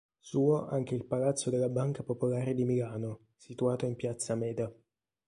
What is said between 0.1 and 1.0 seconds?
Suo anche